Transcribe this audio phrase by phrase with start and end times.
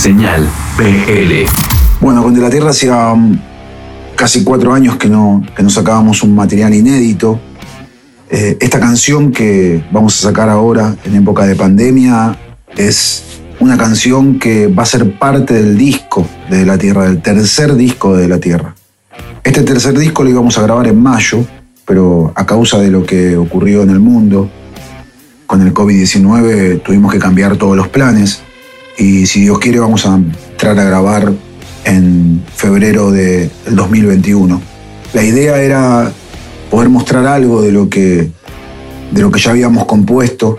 [0.00, 0.48] Señal
[0.78, 1.44] PL.
[2.00, 3.38] Bueno, con De la Tierra hacía um,
[4.16, 7.38] casi cuatro años que no, que no sacábamos un material inédito.
[8.30, 12.34] Eh, esta canción que vamos a sacar ahora en época de pandemia
[12.78, 17.74] es una canción que va a ser parte del disco de la Tierra, del tercer
[17.74, 18.74] disco de la Tierra.
[19.44, 21.44] Este tercer disco lo íbamos a grabar en mayo,
[21.84, 24.48] pero a causa de lo que ocurrió en el mundo,
[25.46, 28.44] con el COVID-19 tuvimos que cambiar todos los planes
[29.00, 31.32] y si Dios quiere vamos a entrar a grabar
[31.84, 34.60] en febrero del 2021.
[35.14, 36.12] La idea era
[36.70, 38.30] poder mostrar algo de lo que,
[39.10, 40.58] de lo que ya habíamos compuesto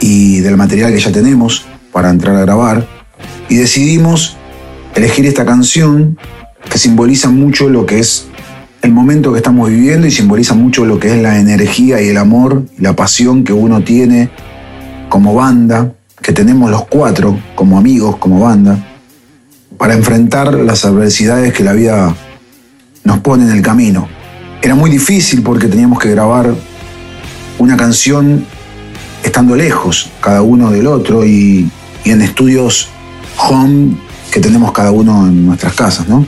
[0.00, 2.88] y del material que ya tenemos para entrar a grabar.
[3.50, 4.38] Y decidimos
[4.94, 6.18] elegir esta canción
[6.70, 8.26] que simboliza mucho lo que es
[8.80, 12.16] el momento que estamos viviendo y simboliza mucho lo que es la energía y el
[12.16, 14.30] amor y la pasión que uno tiene
[15.10, 15.92] como banda,
[16.26, 18.84] que tenemos los cuatro como amigos, como banda,
[19.78, 22.12] para enfrentar las adversidades que la vida
[23.04, 24.08] nos pone en el camino.
[24.60, 26.52] Era muy difícil porque teníamos que grabar
[27.60, 28.44] una canción
[29.22, 31.70] estando lejos cada uno del otro y,
[32.04, 32.88] en estudios
[33.38, 33.96] home
[34.32, 36.26] que tenemos cada uno en nuestras casas, ¿no?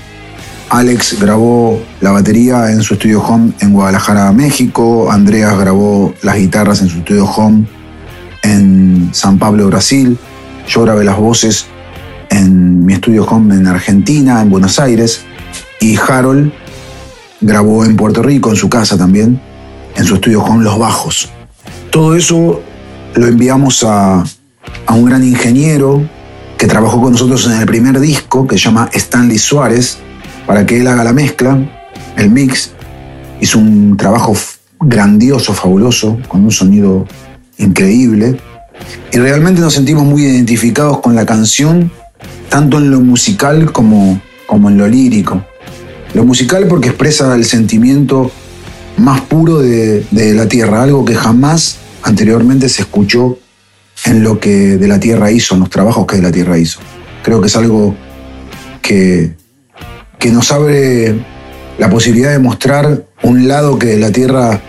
[0.71, 5.11] Alex grabó la batería en su estudio home en Guadalajara, México.
[5.11, 7.67] Andreas grabó las guitarras en su estudio home
[9.13, 10.19] San Pablo, Brasil.
[10.69, 11.67] Yo grabé las voces
[12.31, 15.23] en mi estudio home en Argentina, en Buenos Aires.
[15.81, 16.53] Y Harold
[17.41, 19.41] grabó en Puerto Rico, en su casa también,
[19.97, 21.31] en su estudio home Los Bajos.
[21.91, 22.63] Todo eso
[23.15, 24.25] lo enviamos a,
[24.87, 26.03] a un gran ingeniero
[26.57, 29.99] que trabajó con nosotros en el primer disco, que se llama Stanley Suárez,
[30.47, 31.57] para que él haga la mezcla,
[32.17, 32.73] el mix.
[33.41, 34.35] Hizo un trabajo
[34.81, 37.07] grandioso, fabuloso, con un sonido
[37.59, 38.41] increíble.
[39.13, 41.91] Y realmente nos sentimos muy identificados con la canción,
[42.49, 45.45] tanto en lo musical como, como en lo lírico.
[46.15, 48.31] Lo musical porque expresa el sentimiento
[48.97, 53.39] más puro de, de la tierra, algo que jamás anteriormente se escuchó
[54.05, 56.81] en lo que de la tierra hizo, en los trabajos que de la tierra hizo.
[57.23, 57.95] Creo que es algo
[58.83, 59.35] que,
[60.19, 61.15] que nos abre
[61.79, 64.61] la posibilidad de mostrar un lado que de la tierra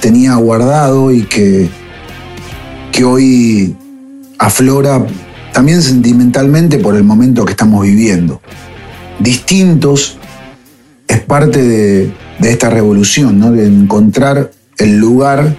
[0.00, 1.68] tenía guardado y que,
[2.94, 3.74] que hoy
[4.38, 5.04] aflora
[5.52, 8.40] también sentimentalmente por el momento que estamos viviendo.
[9.18, 10.16] Distintos
[11.08, 13.50] es parte de, esta revolución, ¿no?
[13.50, 15.56] de encontrar el lugar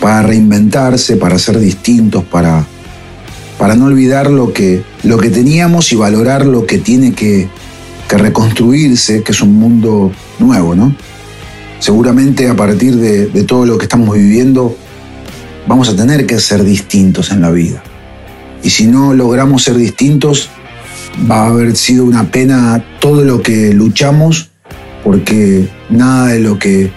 [0.00, 2.64] para reinventarse, para ser distintos, para,
[3.58, 7.48] para no olvidar lo que, lo que teníamos y valorar lo que tiene que,
[8.08, 10.94] que reconstruirse, que es un mundo nuevo, ¿no?
[11.80, 14.74] Seguramente a partir de, de todo lo que estamos viviendo,
[15.66, 17.82] vamos a tener que ser distintos en la vida.
[18.62, 20.48] Y si no logramos ser distintos,
[21.30, 24.50] va a haber sido una pena todo lo que luchamos,
[25.04, 26.90] porque nada de lo que,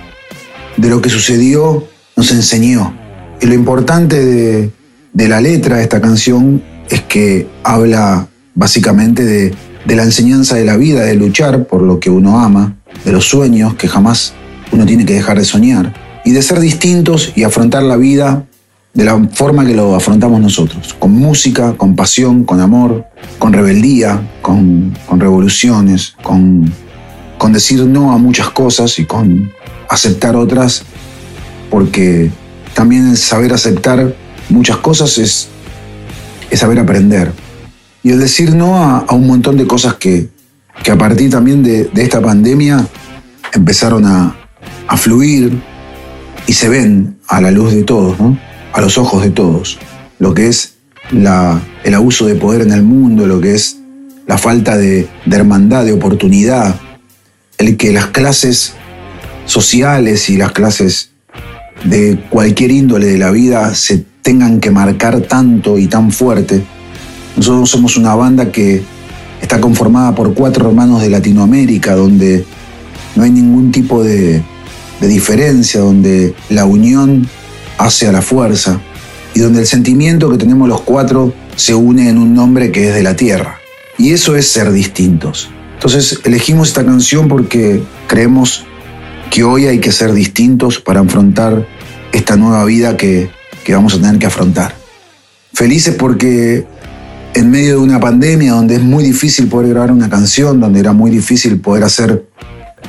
[0.78, 2.96] de lo que sucedió nos enseñó.
[3.42, 4.72] Y lo importante de,
[5.14, 9.54] de la letra de esta canción es que habla básicamente de,
[9.86, 13.26] de la enseñanza de la vida, de luchar por lo que uno ama, de los
[13.26, 14.34] sueños que jamás
[14.72, 15.94] uno tiene que dejar de soñar,
[16.26, 18.46] y de ser distintos y afrontar la vida
[19.00, 23.06] de la forma que lo afrontamos nosotros, con música, con pasión, con amor,
[23.38, 26.70] con rebeldía, con, con revoluciones, con,
[27.38, 29.54] con decir no a muchas cosas y con
[29.88, 30.84] aceptar otras,
[31.70, 32.30] porque
[32.74, 34.14] también saber aceptar
[34.50, 35.48] muchas cosas es,
[36.52, 37.32] es saber aprender.
[38.04, 40.28] Y el decir no a, a un montón de cosas que,
[40.84, 42.86] que a partir también de, de esta pandemia
[43.54, 44.36] empezaron a,
[44.90, 45.58] a, fluir
[46.48, 48.49] y se ven a la luz de todos, ¿no?
[48.74, 49.80] A los ojos de todos.
[50.20, 50.76] Lo que es
[51.12, 53.78] el abuso de poder en el mundo, lo que es
[54.28, 56.76] la falta de, hermandad, de oportunidad,
[57.58, 58.74] el que las clases
[59.46, 61.10] sociales y las clases
[61.84, 66.62] de cualquier índole de la vida se tengan que marcar tanto y tan fuerte.
[67.38, 68.84] Nosotros somos una banda que
[69.42, 72.46] está conformada por cuatro hermanos de Latinoamérica, donde
[73.16, 74.44] no hay ningún tipo de
[75.02, 77.28] diferencia, donde la unión
[77.80, 78.80] hace a la fuerza
[79.34, 82.94] y donde el sentimiento que tenemos los cuatro se une en un nombre que es
[82.94, 83.60] de la tierra.
[83.98, 85.50] Y eso es ser distintos.
[85.74, 88.66] Entonces elegimos esta canción porque creemos
[89.32, 91.66] que hoy hay que ser distintos para afrontar
[92.12, 93.30] esta nueva vida que,
[93.64, 94.76] que vamos a tener que afrontar.
[95.54, 96.66] Felices porque
[97.34, 100.92] en medio de una pandemia donde es muy difícil poder grabar una canción, donde era
[100.92, 102.26] muy difícil poder hacer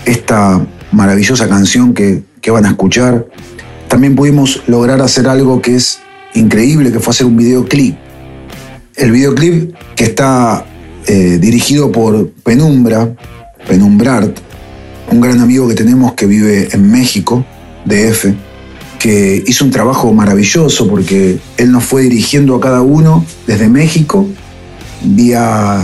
[0.05, 3.27] esta maravillosa canción que, que van a escuchar,
[3.91, 5.99] también pudimos lograr hacer algo que es
[6.35, 7.97] increíble, que fue hacer un videoclip.
[8.95, 10.65] El videoclip que está
[11.09, 13.13] eh, dirigido por Penumbra,
[13.67, 14.39] Penumbrart,
[15.11, 17.45] un gran amigo que tenemos que vive en México,
[17.85, 18.27] DF,
[19.01, 24.25] que hizo un trabajo maravilloso porque él nos fue dirigiendo a cada uno desde México,
[25.03, 25.83] vía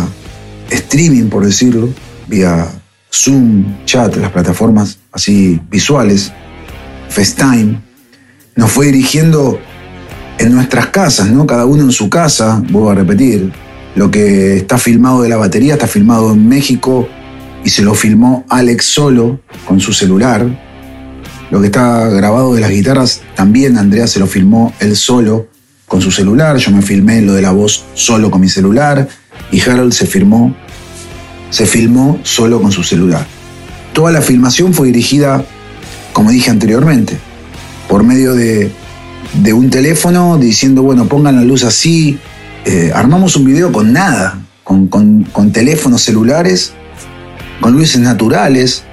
[0.70, 1.88] streaming, por decirlo,
[2.29, 2.69] vía
[3.12, 6.31] Zoom, chat, las plataformas así visuales,
[7.09, 7.86] FaceTime,
[8.56, 9.61] nos fue dirigiendo
[10.38, 11.47] en nuestras casas, ¿no?
[11.47, 13.53] Cada uno en su casa, vuelvo a repetir,
[13.94, 17.08] lo que está filmado de la batería está filmado en México
[17.64, 20.47] y se lo filmó Alex solo con su celular.
[21.50, 25.49] Lo que está grabado de las guitarras también Andrea se lo filmó él solo
[25.87, 26.56] con su celular.
[26.56, 29.09] Yo me filmé lo de la voz solo con mi celular
[29.52, 30.55] y Harold se filmó,
[31.50, 33.26] se filmó solo con su celular.
[33.93, 35.44] Toda la filmación fue dirigida,
[36.12, 37.19] como dije anteriormente,
[37.88, 38.71] por medio de,
[39.53, 42.19] un teléfono diciendo, bueno, pongan la luz así,
[42.65, 46.73] eh, armamos un video con nada, con, teléfonos celulares,
[47.61, 48.85] con luces naturales,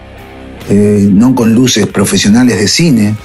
[0.69, 3.16] eh, no con luces profesionales de cine.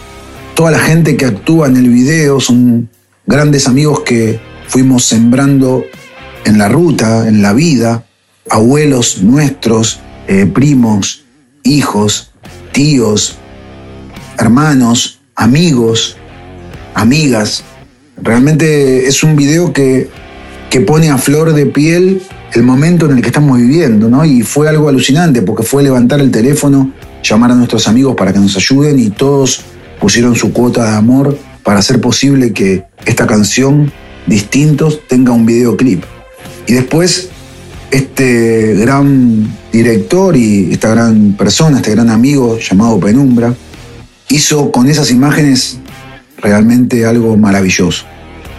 [0.55, 2.89] Toda la gente que actúa en el video son
[3.27, 5.85] grandes amigos que fuimos sembrando
[6.45, 8.05] en la ruta, en la vida,
[8.51, 11.25] abuelos nuestros, eh, primos,
[11.63, 12.33] hijos,
[12.73, 13.37] tíos,
[14.39, 16.19] hermanos, amigos,
[16.95, 17.65] amigas.
[18.21, 20.11] Realmente es un video que
[20.71, 24.25] que pone a flor de piel el momento en el que estamos viviendo, ¿no?
[24.25, 26.93] Y fue algo alucinante porque fue levantar el teléfono,
[27.23, 29.63] llamar a nuestros amigos para que nos ayuden y todos
[30.01, 33.93] pusieron su cuota de amor para hacer posible que esta canción,
[34.27, 36.05] Distintos, tenga un videoclip.
[36.67, 37.31] Y después,
[37.91, 43.55] este gran director y esta gran persona, este gran amigo llamado Penumbra,
[44.29, 45.79] hizo con esas imágenes
[46.39, 48.05] realmente algo maravilloso.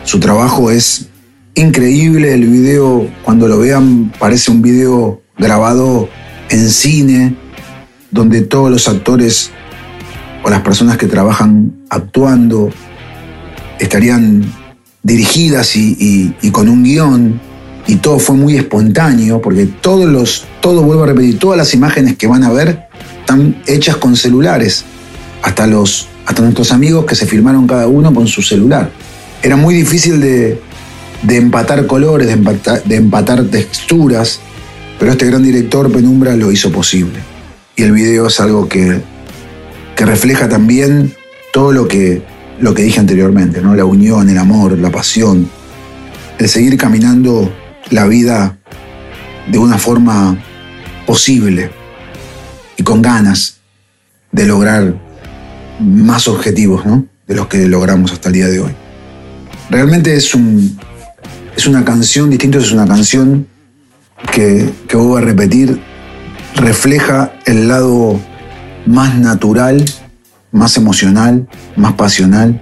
[0.03, 1.07] Su trabajo es
[1.55, 6.09] increíble el video, cuando lo vean parece un video grabado
[6.49, 7.35] en cine,
[8.11, 9.51] donde todos los actores
[10.43, 12.69] o las personas que trabajan actuando
[13.79, 14.43] estarían
[15.03, 17.39] dirigidas y, con un guion
[17.87, 22.17] y todo fue muy espontáneo porque todos los, todo vuelvo a repetir, todas las imágenes
[22.17, 22.87] que van a ver
[23.19, 24.85] están hechas con celulares,
[25.41, 28.91] hasta los, hasta nuestros amigos que se filmaron cada uno con su celular.
[29.41, 30.61] Era muy difícil de,
[31.23, 34.39] de empatar colores, de empatar, texturas,
[34.97, 37.19] pero este gran director Penumbra lo hizo posible.
[37.75, 39.01] Y el video es algo que,
[39.95, 41.13] que refleja también
[41.53, 42.21] todo lo que,
[42.59, 43.75] lo que dije anteriormente, ¿no?
[43.75, 45.49] la unión, el amor, la pasión,
[46.37, 47.51] el seguir caminando
[47.89, 48.57] la vida
[49.49, 50.37] de una forma
[51.05, 51.71] posible
[52.77, 53.57] y con ganas
[54.31, 55.08] de lograr
[55.79, 57.05] más objetivos ¿no?
[57.27, 58.71] de los que logramos hasta el día de hoy.
[59.69, 60.77] Realmente es un,
[61.55, 63.47] es una canción, Distintos es una canción
[64.31, 65.79] que, que voy a repetir,
[66.55, 68.19] refleja el lado
[68.85, 69.85] más natural,
[70.51, 72.59] más emocional, más pasional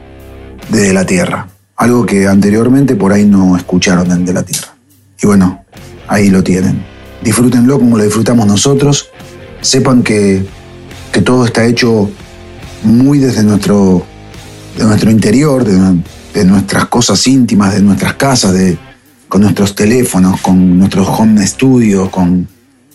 [0.69, 1.47] de la Tierra.
[1.75, 4.75] Algo que anteriormente por ahí no escucharon de la Tierra.
[5.21, 5.63] Y bueno,
[6.07, 6.83] ahí lo tienen.
[7.23, 9.09] Disfrútenlo como lo disfrutamos nosotros.
[9.61, 10.45] Sepan que,
[11.11, 12.09] que todo está hecho
[12.87, 14.05] muy desde nuestro,
[14.77, 18.77] de nuestro interior, de, nuestras cosas íntimas, de nuestras casas, de,
[19.27, 22.47] con nuestros teléfonos, con nuestros home studios, con,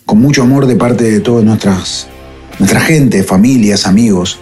[0.07, 4.39] con mucho amor de parte de toda nuestra gente, familias, amigos.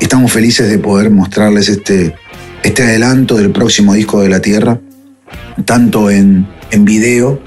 [0.00, 2.14] Estamos felices de poder mostrarles este,
[2.62, 4.80] este adelanto del próximo disco de la Tierra,
[5.64, 7.40] tanto en, en video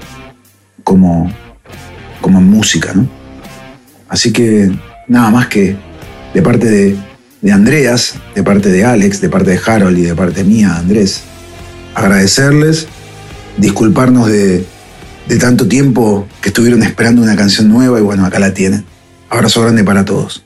[0.84, 1.32] como,
[2.20, 2.92] como en música.
[2.94, 3.08] ¿no?
[4.08, 4.70] Así que
[5.08, 5.76] nada más que
[6.34, 6.96] de parte de,
[7.40, 11.22] de Andreas, de parte de Alex, de parte de Harold y de parte mía, Andrés,
[11.94, 12.86] agradecerles
[13.58, 14.64] disculparnos de,
[15.28, 18.84] de tanto tiempo que estuvieron esperando una canción nueva y bueno, acá la tienen.
[19.28, 20.41] Abrazo grande para todos.